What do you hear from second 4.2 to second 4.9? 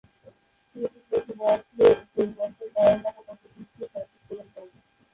প্রদান করেন।